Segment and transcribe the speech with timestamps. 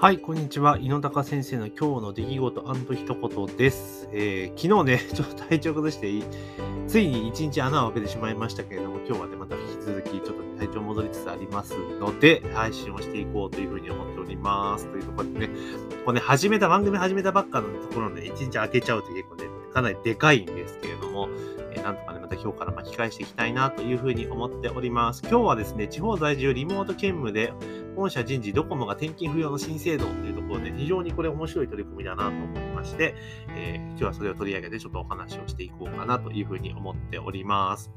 [0.00, 0.78] はい、こんにちは。
[0.78, 4.08] 井野高先生の今日の出来事一言です。
[4.12, 6.08] えー、昨日ね、 ちょっと体調崩して、
[6.86, 14.86] ついに一日穴を開けてしまいましたけれども、今日はね、また引き続き、ちょっと、ね、体調戻りつつありますので、配信をしていこうというふうに思っております。
[14.86, 15.50] というところでね、
[16.04, 21.28] こうね、始めた、番組始めたばっかのところで、一日開けちゃうと結構ね、かなりでかいんですけれども、
[21.72, 25.22] えー、なんとかね、また今日から巻き返していきたいなというふうに思っております。
[25.22, 27.52] 今日はですね、地方在住リモート兼務で、
[27.96, 33.14] 本社人事ドコモが転勤不要の新制度というところで、非常にこれ面白い取り組みだなと思いまして、
[33.50, 37.90] えー、今日はそれを取り上げてちょっとお話をしていこうかなというふうに思っております。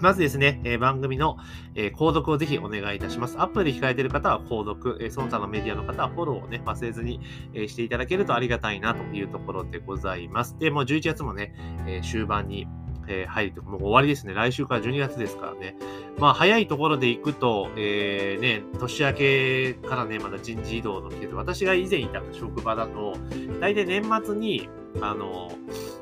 [0.00, 1.36] まずですね、えー、番組の、
[1.74, 3.36] えー、購読をぜひお願いいたします。
[3.38, 7.20] アップで控えている方は購読、えー、その他のメディアの方はフォローをね、忘れずに、
[7.54, 10.56] えー、していただけるとありがたいなというところでございます。
[10.58, 11.54] で、もう11月もね、
[11.86, 12.66] えー、終盤に
[13.08, 14.34] えー、入ると、もう終わりですね。
[14.34, 15.74] 来週から12月ですからね。
[16.18, 23.14] まあ、早いところで行くと、えー、ね、年明けからね、まだ人事異動の季節、私が以前いた職場だと、
[23.60, 24.68] 大体年末に、
[25.00, 25.50] あの、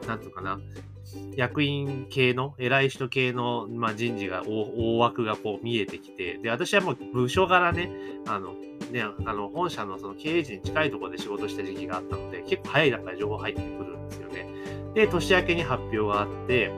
[0.06, 0.58] なんていうかな、
[1.36, 7.90] 役員系の、偉い人系の、まあ、人事が大、枠がこう見えてきて、で、私はもう部署柄ね、
[8.26, 8.54] あの、
[8.90, 14.46] ね、あの、本社のその経営陣に近いところで仕事した時期があったので、結構早い段階で情報入ってくるんですよね。
[14.94, 16.72] で、年明けに発表があって、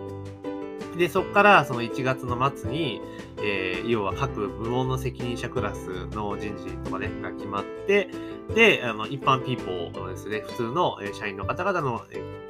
[0.96, 3.00] で、そこからその1月の末に、
[3.40, 8.08] えー、要は各部門の責任者クラスの人事とかね、が決まって、
[8.54, 12.02] で、あの、一般ピーポーのですね、普通の社員の方々の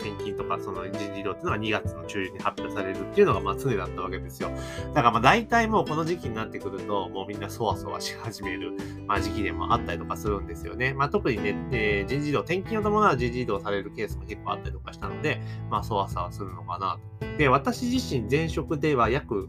[0.09, 4.51] 転勤とか、その人事異動っていうのが2月の中旬に発表されるっていうのが、まあ常だったわけですよ。
[4.95, 8.73] だからまあ大体もうこの時期になってくると、もうみんなそわそわし始める、
[9.07, 10.95] まあ時期でもあったりとかするんですよね。
[10.95, 17.39] まあ特にね、えー、人事異動、転勤を伴う人事異動されるケースも結構あったりとかしたので、まあそわそわするのかなと。
[17.39, 19.49] で、私自身前職では約、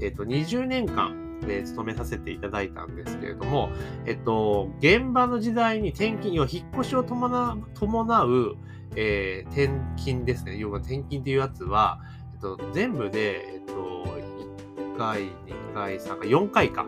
[0.00, 3.70] えっ、ー、と、20年間、え勤めさせていただいたんですけれども、
[4.06, 8.56] えっと、現場の時代に転勤、要は引っ越しを伴う、伴う
[8.96, 10.56] えー、転勤ですね。
[10.56, 12.00] 要は転勤っていうやつは、
[12.34, 16.86] えっと、全部で、えっと、1回、2回、3回、4回か。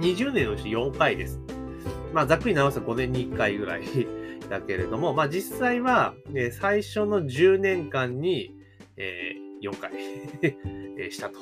[0.00, 1.40] 20年のうち4回です。
[2.12, 3.82] まあ、ざっくり直すと5年に1回ぐらい
[4.48, 8.54] だけれども、まあ、実際は、ね、最初の10年間に、
[8.96, 9.92] えー、4回
[11.10, 11.38] したと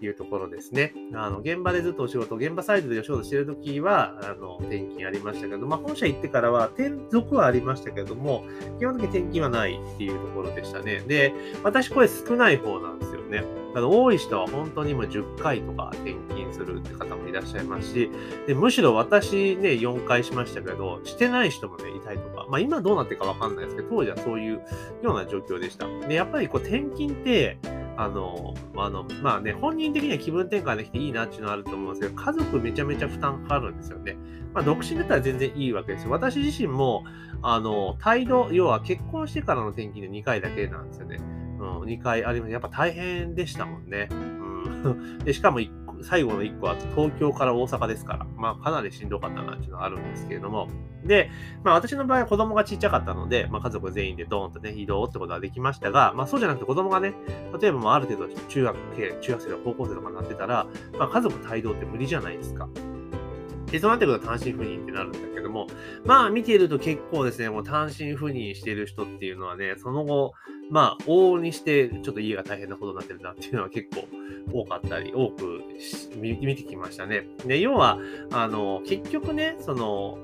[0.00, 0.92] いうところですね。
[1.14, 8.44] あの、現場でずっとお仕事、現場サイドでお仕事してるときは、あの、転勤ありましたけど、まあ、本社行ってからは転属はありましたけども、
[8.78, 11.02] 基本的に転勤はないっていうところでしたね。
[11.06, 11.32] で、
[11.62, 13.44] 私これ少ない方なんですよね。
[13.74, 18.10] あの多い人は本当にもう10回とか転勤するって方もいらっしゃいますし、
[18.46, 24.62] でむしろ私ね、4回しましたけど、してない人もね、いたりとか、まあ今どうなってるかわかんないですけど、当時はそういう
[25.02, 25.86] ような状況でした。
[26.06, 27.58] で、やっぱりこう転勤って、
[27.96, 34.16] あの、あの、まあね、本人的には気分転換できていいなっていうのはあると思うんですけど、家族めちゃめちゃ負担かかるんですよね。
[34.52, 36.10] まあ、独身だったら全然いいわけですよ。
[36.10, 37.04] 私自身も、
[37.42, 41.18] あの、態度、要は結婚してからの転勤で2回だけなんですよね。
[41.58, 42.52] うん、2回あります。
[42.52, 44.08] やっぱ大変でしたもんね。
[44.10, 44.14] う
[44.90, 45.18] ん。
[45.18, 45.60] で、しかも
[46.02, 50.68] 最後の1個は東京から大阪ですから、まあかなりしんどかったなっていうのはあるんですけれども、
[51.04, 51.30] で、
[51.62, 57.14] まあ私の場合は子供がちっちゃかったので、まあ家族全員でドーンとね、移動ってことはできましたが、まあそうじゃなくて子供がね、
[57.60, 60.66] 例えばもうある程度中学生、中学生とか高校生とかになってたら、
[60.98, 62.68] まあ家族帯同って無理じゃないですか。
[63.70, 65.66] で、そうなってくると単身赴任ってなるんだけども、
[66.04, 70.34] まあ見ていると結構ですね、もう単身赴任してる人っていうのはね、その後、
[70.70, 74.06] まあ往々にしてちょっと家が大変なことになってるなっていうのは結構
[74.52, 75.62] 多かったり、多く
[76.16, 77.26] 見てきましたね。
[77.46, 77.98] で、要は、
[78.32, 80.18] あの、結局ね、その、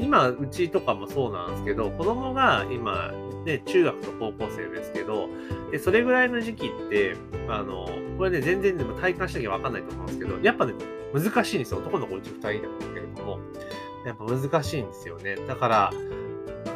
[0.00, 3.12] 今、うちとかもそうなんですけど、子供が今、
[3.44, 5.28] ね、中学と高校生ですけど、
[5.70, 7.16] でそれぐらいの時期って、
[7.48, 7.88] あの、
[8.18, 10.74] これね、全然でも体感しなきゃわかんないと思うんですけど、やっぱね、
[11.14, 11.78] 難しいんですよ。
[11.78, 13.38] 男の子うち2人でもだけれども。
[14.06, 15.36] やっぱ難しいんですよね。
[15.46, 15.90] だから、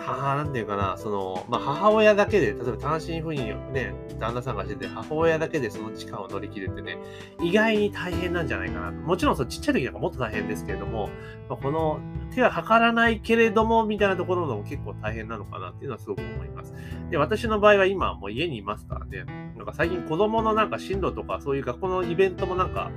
[0.01, 6.99] 母、なんていうかな、その、まあ、母親だけで、例えば単身赴任をね、旦那さんがしてて、母親だけでその時間を乗り切るってね、
[7.41, 8.91] 意外に大変なんじゃないかな。
[8.91, 11.09] もちろん、そのちっちゃい時なんかもっと大変ですけれども、
[11.49, 12.01] まあ、この
[12.35, 16.75] 手は測らないけれども、みたいなところも結構大変なのかなっていうのはすごく思います。
[17.11, 19.25] で、私の場合は今もう家にいますからね、
[19.57, 22.91] なんか最近子供のなんか進路とか、そういう学校のイベントもなんか、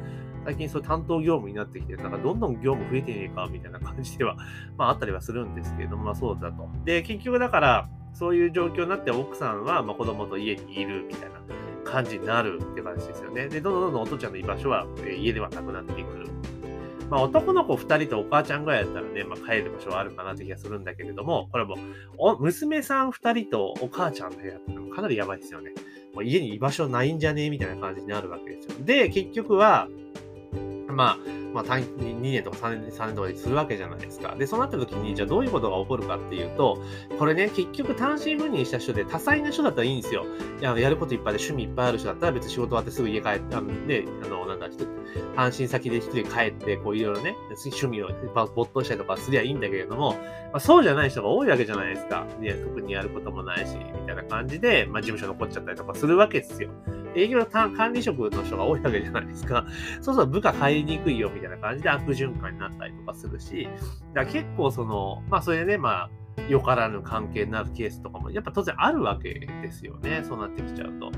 [0.45, 4.35] 最近そう担当業務になってきて、なんかどんどん業務増えてねえか、みたいな感じでは、
[4.77, 6.69] まああったりはするんですけれども、まあそうだと。
[6.85, 11.39] で、結局だから、そういう状況になって奥さんは、まあ、子供と家にいるみたいな
[11.83, 13.47] 感じになるって感じですよね。
[13.47, 16.27] で、どんどんどんどんお父ちゃんの居場所は、え家ではなくなってくる。
[17.09, 21.75] まあ、男の子2人とお母ちゃんぐらいだったらね、まあ、帰る場所はあるかなって気がするんだけれども、これも
[22.17, 25.71] お、娘さん2人とお母ちゃんの部屋ってかなりやばいですよね。
[26.13, 28.85] もう家に居場所ないんじゃねえみたいな感じになるわけですよ。
[28.85, 29.87] で、結局は、
[30.93, 31.17] まあ、
[31.53, 34.35] まあ、2年とか3年 ,3 年とかでするわけじゃないですか。
[34.35, 36.81] で、そうなった時に、じゃあどういうことが起こるかっていうと、
[37.19, 40.25] これね、結局単身赴任した人で多彩な人だったらいいんですよ。
[40.61, 44.67] ややることいっぱいで趣味いっぱいある人だったら別に仕事終わってすぐ家帰って、あ、で、あの、なんだ、
[45.35, 48.09] 単身先で一人帰って、こういろいろね、趣味を
[48.55, 50.17] 没頭したりとかすりゃいいんだけれども、ま
[50.53, 52.25] あ、そうじゃない人が多いわけじゃないですか。
[52.39, 56.69] ね、特にやることもないし、みたいな感じで、まあ、事務所残っちゃったりとかするわけですよ。
[57.15, 59.65] 営業の管理職の人が多いわけじゃないですか。
[60.01, 63.67] そうすると部下帰りにくいよみたいな感じで悪循環になったりとかするし、
[64.13, 66.09] だ結構その、まあそれでね、まあ、
[66.49, 70.23] よからぬ関係になるケースとかもやっぱ当然あるわけですよね。
[70.27, 71.11] そうなってきちゃうと。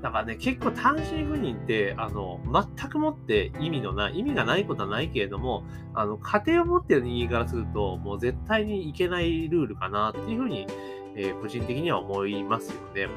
[0.00, 2.40] だからね、結構単身赴任って、あの、
[2.76, 5.64] 全くもって意味のない、意味がないことはないけれども、
[5.94, 10.66] あの、家庭を持ってる人間からすると、もう絶対にいけないルールかなっていうふうに、
[11.14, 13.08] えー、個人的には思いますよね。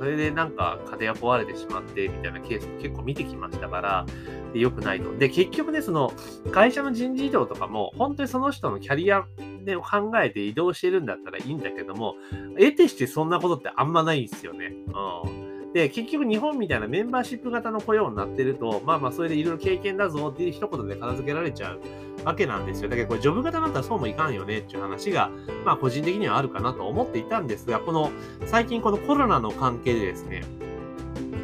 [0.00, 4.06] それでなんか家庭が壊れてしまってみたいなケースも結構見てきましたから、
[4.54, 5.14] で良くないと。
[5.14, 6.14] で、結局ね、その
[6.52, 9.26] 会社の人事異動とかも、本当にその人のキャリア
[9.62, 12.14] で考えて移動してるんだったらいいんだけども、
[12.58, 14.72] 得てしてそんなことってあんまないんですよね。
[14.86, 21.80] うんで、結局日本みたいなメンバーシップ型の雇用になってると、まあまあそれでいろいろ経験だぞっていう一言で片付けられちゃう
[22.24, 22.88] わけなんですよ。
[22.88, 25.30] だけどこれジョブ型だったらそうもいかんよねっていう話が、
[25.64, 28.10] まあ個人的にはあるかなと思っていたんですが、この
[28.46, 30.42] 最近このコロナの関係でですね、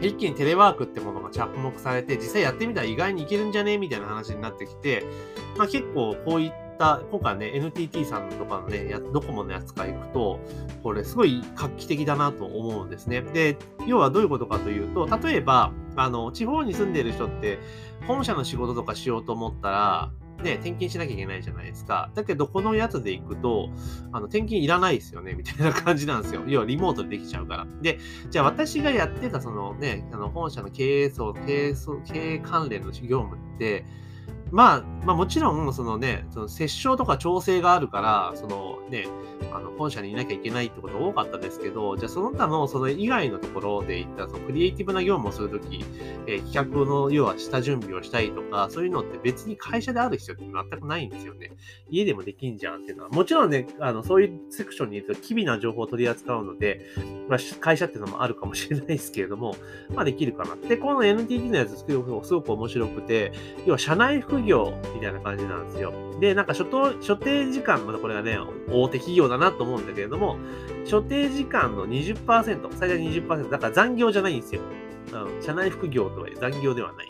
[0.03, 5.05] 一気にテレワークってものが着目されて、実際やってみたら意外にいけるんじゃねみたいな話になってきて、
[5.57, 10.41] まあ結構こういった、た今回ね、NTT さんとかのね、ドコモのやつから行くと、
[10.83, 13.23] これすごい画期的だなと思うんですね。
[13.23, 13.57] で、
[13.87, 17.59] 要はどういうことかというと、例えば、あの、地方に住んでいる人って、
[18.07, 20.13] 本社の仕事とかしようと思ったら、
[20.43, 22.11] ね、転勤しなきゃいけないじゃないですか。
[22.15, 23.71] だけど、このやつで行くと、
[24.13, 26.43] あの、転勤いらないですよね、みたいな感じなんですよ。
[26.47, 27.67] 要はリモートでできちゃうから。
[27.81, 27.99] で、
[28.31, 33.87] じゃあ私がやってた、そのね、あの、本社の経営層、経営層、経営関連の業務って、
[34.51, 39.07] まあ、まあもちろん、そのね、その折衝とか調整があるから、そのね、
[39.53, 45.85] あの、本社にいなきゃいけないってこと多かったですけど、じゃあその他のその以外のところで言ったそのクリエイティブな業務をするとき、
[46.27, 51.51] えー、企画の要は下準備をしたりとか、そういうのって別に会社である必要って全くないんですよね。
[51.91, 53.11] 家でもできんじゃんっていうのは。
[53.11, 56.81] もちろんね、あの、そういうセクションにいると機微な情報を取り扱うので、
[57.29, 59.57] まあ、会社っていうのもあるかもしれないですけれども、
[59.95, 60.57] まあできるかな。
[60.69, 62.03] で、この NTT のやつすご
[62.43, 63.33] く面白くて、
[63.67, 65.93] 要は社内服副業みたいな感じなんですよ。
[66.21, 66.67] で、なんか所
[67.01, 68.39] 所定時間、まだこれがね、
[68.71, 70.37] 大手企業だなと思うんだけれども、
[70.85, 74.61] 所定時間の20%、最大20%、だから残業じゃないんですよ。
[75.13, 77.09] うん、社内副業とはいえ残業ではない。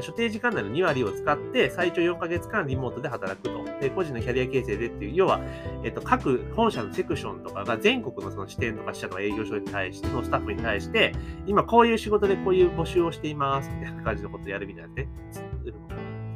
[0.00, 3.64] 所定時間内の2割を使って、最長4ヶ月間リモートで働くと。
[3.80, 5.40] で、個人のキャリア形成でっていう、要は、
[5.82, 11.12] えっと、各本社のセクションとかが全国のその支店とか支社とか営業所に対して、のスタッフに対して、
[11.46, 15.08] 今こういう仕事でこういう募集をしています、みたいな感じのことをやるみたいなね、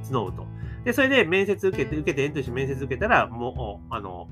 [0.04, 0.46] 募ると。
[0.84, 4.28] で、それで面接受けて、受けてエントリーして面接受けたら、もう、あの、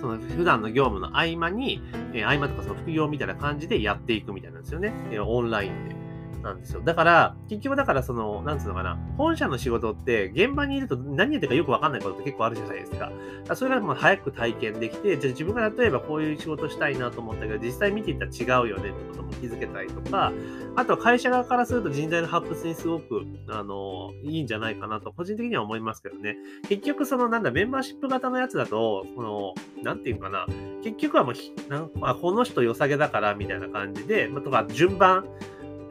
[0.00, 1.82] その普段の業務の合間に、
[2.14, 4.94] えー、合間とかその副業みたいな感じでやっていくみたいなんですよね。
[5.10, 5.99] えー、オンラインで。
[6.42, 6.80] なんですよ。
[6.82, 13.12] だから、結局だからその、なんつうのかな、本社の仕事って現場にいると何やってるかよくわかんないことって結構あるじゃないですか。
[13.46, 20.32] かそれがもう早く体験できて、じゃあ自分が例えばこういう仕事したいなと思ったけど、実際見ていたら違うよねってことも気づけたりとか、
[20.76, 26.36] あとは会社側からすると人材の発掘にすごく、あの、いいんじゃないかなと、個人的には思いますけどね。
[26.68, 30.46] 結局そのなんだ、メンバーシップ型のやつだと、この、なんていうかな、
[30.82, 35.24] 結局はもう、なんあこの人良さげだからみたいな感じで、あ、とか順番、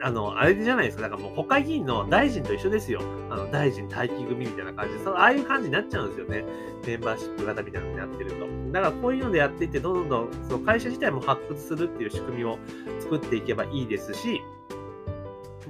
[0.02, 1.02] あの、あれじゃないですか。
[1.04, 3.00] だからもう国会議員の大臣と一緒ですよ。
[3.30, 6.44] あの、大臣待機組みたいな感じで、そのああいう感じになっちゃうんですよね。
[6.86, 8.46] メンバーシップ型みたいなのになってると。
[8.72, 12.58] だからこういうのでやっていって、どんどんその会社自体も発掘するっていう仕組みを
[13.00, 14.40] 作っていけばいいですし、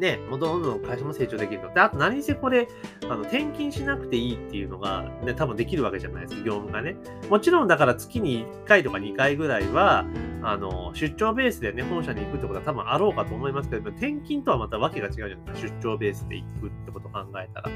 [0.00, 1.68] ね、もうどんどん会社も成長できると。
[1.74, 2.68] で、あと何せこれ、
[3.04, 6.96] あの、転勤しなくていいっていうのが、ね、多分できるわけじゃないですか、業務がね。
[7.28, 10.06] もちろんだから月に1回とか2回ぐらいは、
[10.42, 17.70] あの、出張ベースでね、本社に行くってことは多分あろうかと思いますけど、転勤とはまた訳が違うじゃないですか、出張ベースで行くってことを考えたら。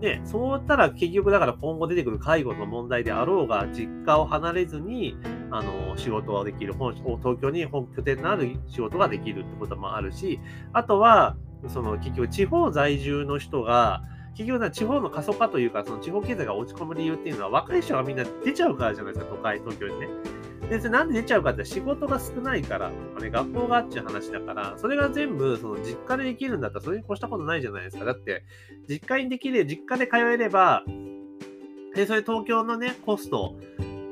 [0.00, 5.16] で、そうったら結局だから今後出てくる介護の問題であろうが、実家を離れずに、
[5.50, 10.40] あの、仕事はできる、本東京に本拠点のある仕事ができるってこともあるし、
[10.72, 11.36] あとは、
[11.68, 14.02] その結局地方在住の人が、
[14.34, 20.08] 結局地方の過疎化というか、その地方経済が落ち込む理由っていうのは、若い人がみんな出ちゃうからじゃないですか、都会、東京にね。
[20.70, 28.04] で、なんで出ちゃうかって仕事が少ないからとかね、学校があっちゅう話だから、それが全部、その実家でできるんだったら、それに越したことないじゃないですか。
[28.04, 28.44] だって、
[28.88, 30.82] 実家にできる、実家で通えれば、
[31.94, 33.54] で、それ東京のね、コスト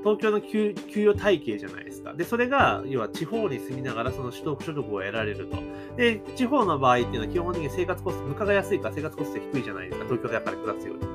[0.03, 2.15] 東京の給給与体系じゃないですか。
[2.15, 5.57] で、それが、要は地方に住みながらその取得所得を得られると。
[5.97, 10.05] で、地方の場合っていうのは基本的に生活コスト、物価が安いから生活コスト低いじゃないですか。
[10.05, 11.07] 東京でやっぱり暮らすより。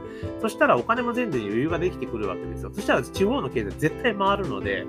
[0.42, 2.72] そしたらお金も全然余裕ができてくるわけですよ。
[2.74, 4.86] そしたら地方の経済絶対回るので、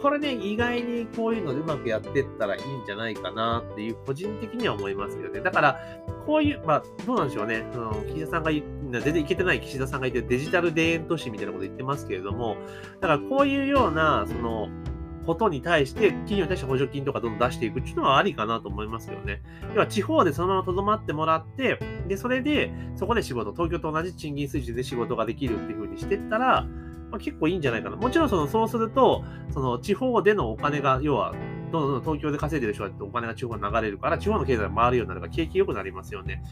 [0.00, 5.40] これね、意外にこういうのでうまくやってったらいいんじゃないかなっていう、個人的には思いますよね。
[5.40, 5.80] だから、
[6.24, 7.66] こういう、まあ、どうなんでしょうね。
[7.72, 12.56] その岸田さんが全然いけてない岸田さんが言ってデジタル田園都市みたいなこと言ってますけれども、
[13.00, 14.68] だからこういうような、その、
[15.28, 19.42] ことに対して、企業に対して補助金とかどんどん出していくっていうのはありかなと思いますよね。
[19.74, 26.66] 要は地方でそのままとどまってもらって、で、それで、そこで仕事、東京と同じ賃金水準で仕事ができるっていうふうにしてったら、
[27.10, 27.96] まあ、結構いいんじゃないかな。
[27.96, 31.34] もちろんそのそうすると、その地方でのお金が、要は、
[31.70, 36.42] どんどん東京で稼いでる人はお金が地方に流れるから、地方の経済が回るようになれば景気良くなりますよね。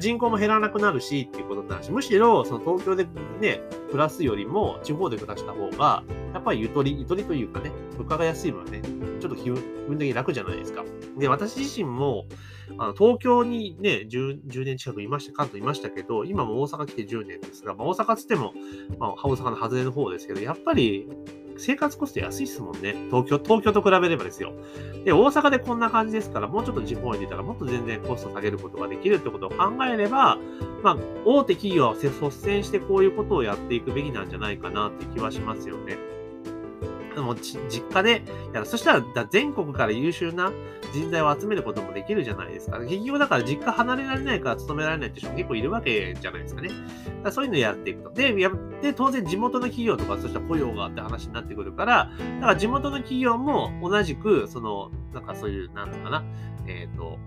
[0.00, 3.04] 人口も減らなくなるしっていうことになるし、むしろその東京で
[3.40, 3.60] ね、
[3.90, 6.02] 暮らすよりも地方で暮らした方が、
[6.34, 8.82] やっぱりゆとり、ゆとりというかね、物価が安い分ね、
[9.20, 10.84] ちょっと気分的に楽じゃないですか。
[11.16, 12.26] で、私自身も、
[12.76, 18.52] あの東京にね10、10年近くいました、関東いましたけど、今も大阪来て10年ですが、まあ、大阪つっても、
[18.98, 21.08] まあ、大阪の外れの方ですけど、やっぱり
[21.56, 22.94] 生活コスト安いですもんね。
[23.10, 24.54] 東京、東京と比べればですよ。
[25.04, 30.38] で、大阪でこんな感じですから、もうちょっと地方に出たらもっと全然コスト下げることができるってことを考えれば、
[30.82, 36.23] まあ、大手企業は率先してこういうことをやっていくべきなんじゃないかなって気はしますよね。
[37.20, 38.66] も実家でやる。
[38.66, 40.52] そしたら全国から優秀な
[40.92, 42.78] 人材を集めることもできるじゃないですか。
[42.80, 46.70] 結局だから実家離れられないから勤められないって人も結構いるわけじゃないですかね。
[47.22, 48.10] だそういうのをやっていくと。
[48.10, 48.50] で、や
[48.82, 56.24] で当然地元の企業とかそしたら雇用があって話になってくるから、だから地元の企業も同じく、その、なんかそういう、なんとかな、
[56.66, 57.18] えっ、ー、と、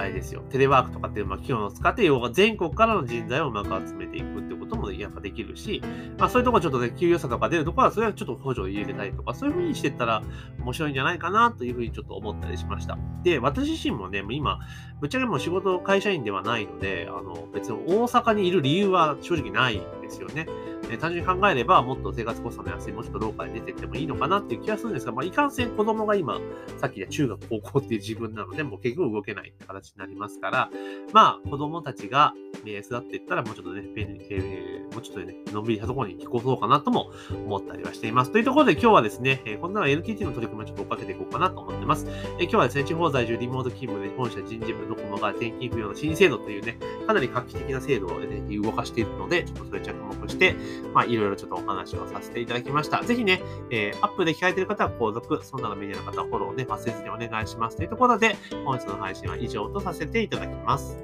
[0.00, 5.82] あれですよ、テレワークとかっていう、まあ、企業を使って、要は全国からの人材をうまく集めていくってこともやっぱできるし、
[6.18, 10.22] まあ、そういうところちょっとね、給与差とか出るところは、それはちょっと補助を入れたりとか、そういうふうにしていったら
[10.60, 12.98] 面白いんじゃないかなというふうにちょっと思ったりしました。
[13.24, 14.60] で、私自身もね、今、
[15.00, 20.46] ぶっちゃけもう仕事、会社員ではないので、あの、別に大阪にいる理由は正直ないんですよね。
[20.90, 26.40] え単純に考えれば、もっと生活コストの安い、もうちょっとローカルに出てってもいいのかなっていう気がするんですが、まあ、いかんせん子供が今、
[26.78, 30.70] さっきで中学、高校っていう自分なので、もう結局動けないって形になりますから、
[31.12, 32.32] まあ、子供たちが、
[32.66, 37.10] え育っていったら、もうちょっとね、便利、えー、もうちょっとね、のんびりしたところに引っ越そうかなとも
[37.46, 38.32] 思ったりはしています。
[38.32, 42.06] というところで今日はですね、えー、こんな NTT の取り組みをちょっと追っかけていこうかなと思ってます。
[42.38, 50.54] え、今日はですね、地方在住リモート勤務で本社人事部ドコモが転勤不要の新制度というね、かなり画期的な制度を、ね、動かしているので、ちょっとそれ着目して、
[50.92, 53.02] まあ、いろいろちょっとお話をさせていただきました。
[53.02, 57.76] ぜひね、えー、アップで聞かれている方は購読、そんなのメディアの方はフォローね、忘れずにお願いします。
[57.76, 60.96] というところで、本日の配信は以上とさせていただきます。